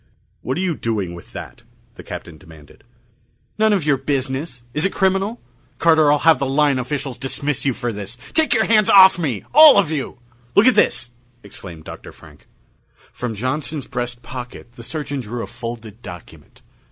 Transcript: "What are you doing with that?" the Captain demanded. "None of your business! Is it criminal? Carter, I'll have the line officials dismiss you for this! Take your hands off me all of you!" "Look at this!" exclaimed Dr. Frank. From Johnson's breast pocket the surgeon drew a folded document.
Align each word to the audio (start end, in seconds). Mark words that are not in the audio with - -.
"What 0.41 0.57
are 0.57 0.61
you 0.61 0.75
doing 0.75 1.13
with 1.13 1.31
that?" 1.33 1.61
the 1.93 2.01
Captain 2.01 2.39
demanded. 2.39 2.83
"None 3.59 3.71
of 3.71 3.85
your 3.85 3.97
business! 3.97 4.63
Is 4.73 4.83
it 4.83 4.91
criminal? 4.91 5.39
Carter, 5.77 6.11
I'll 6.11 6.17
have 6.17 6.39
the 6.39 6.47
line 6.47 6.79
officials 6.79 7.19
dismiss 7.19 7.65
you 7.67 7.75
for 7.75 7.93
this! 7.93 8.17
Take 8.33 8.51
your 8.51 8.63
hands 8.65 8.89
off 8.89 9.19
me 9.19 9.45
all 9.53 9.77
of 9.77 9.91
you!" 9.91 10.17
"Look 10.55 10.65
at 10.65 10.73
this!" 10.73 11.11
exclaimed 11.43 11.83
Dr. 11.83 12.11
Frank. 12.11 12.47
From 13.13 13.35
Johnson's 13.35 13.85
breast 13.85 14.23
pocket 14.23 14.71
the 14.71 14.81
surgeon 14.81 15.19
drew 15.19 15.43
a 15.43 15.45
folded 15.45 16.01
document. 16.01 16.63